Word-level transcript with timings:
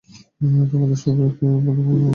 তোমাদের 0.71 0.97
সবাইকে 0.97 1.43
নিয়ে, 1.43 1.57
আমরা 1.57 1.71
অনেক 1.71 1.85
গর্বিত। 1.87 2.09